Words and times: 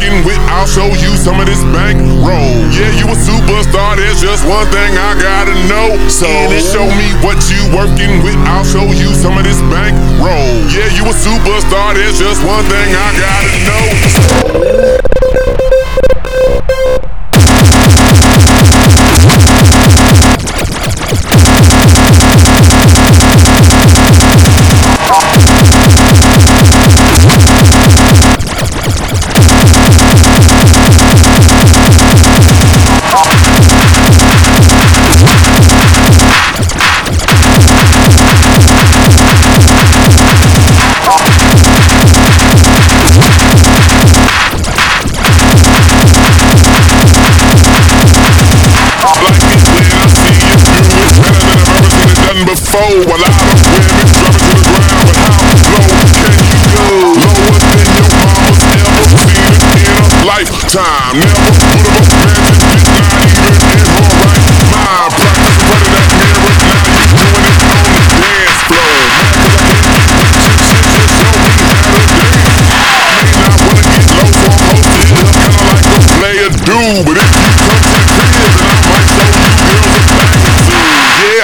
fucking 0.00 0.24
with, 0.24 0.38
I'll 0.48 0.66
show 0.66 0.86
you 0.86 1.16
some 1.16 1.40
of 1.40 1.46
this 1.46 1.62
bankroll. 1.76 2.56
Yeah, 2.72 2.90
you 2.96 3.06
a 3.06 3.16
superstar, 3.16 3.96
there's 3.96 4.20
just 4.20 4.46
one 4.48 4.66
thing 4.68 4.96
I 4.96 5.14
gotta 5.20 5.54
know. 5.68 5.96
So, 6.08 6.26
show 6.72 6.86
me 6.96 7.12
what 7.24 7.38
you 7.50 7.60
working 7.76 8.22
with, 8.24 8.36
I'll 8.48 8.64
show 8.64 8.84
you 8.84 9.12
some 9.14 9.36
of 9.36 9.44
this 9.44 9.60
bankroll. 9.68 10.64
Yeah, 10.72 10.88
you 10.96 11.04
a 11.04 11.12
superstar, 11.12 11.94
there's 11.94 12.18
just 12.18 12.44
one 12.46 12.64
thing 12.64 12.88
I 12.96 13.08
gotta 13.20 15.04
know. 15.14 15.19
Before. 52.50 52.80
A 52.80 53.18
lot 53.20 53.30
of 53.30 53.62
women 53.62 54.10
drop 54.10 54.34
to 54.34 54.50
the 54.50 54.66
ground, 54.66 55.06
but 55.06 55.16
how 55.22 55.38
low 55.46 56.02
can 56.10 56.34
you 56.34 56.58
go? 56.74 56.90
Lower 57.20 57.54
than 57.62 57.78
your 57.94 58.10
mama's 58.10 58.58
ever 58.74 59.04
seen 59.06 59.54
in 59.78 59.94
a 59.94 60.10
lifetime. 60.26 61.14
Never 61.20 61.69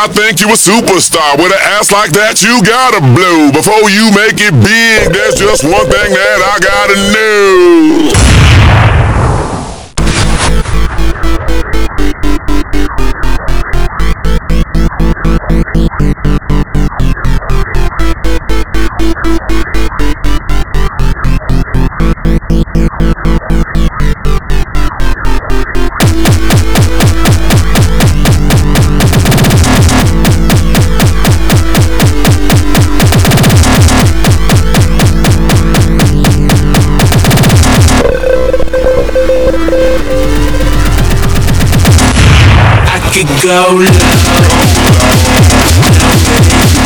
I 0.00 0.08
think 0.08 0.40
you 0.40 0.48
a 0.48 0.56
superstar. 0.56 1.36
With 1.36 1.52
an 1.52 1.60
ass 1.76 1.92
like 1.92 2.08
that, 2.16 2.40
you 2.40 2.64
gotta 2.64 3.04
blow. 3.04 3.52
Before 3.52 3.84
you 3.92 4.08
make 4.16 4.40
it 4.40 4.56
big, 4.56 5.12
there's 5.12 5.36
just 5.36 5.60
one 5.60 5.84
thing 5.92 6.16
that 6.16 6.40
I 6.40 6.56
gotta 6.56 6.96
know. 7.12 7.49
Could 43.10 43.26
go 43.42 43.74
low. 43.74 43.90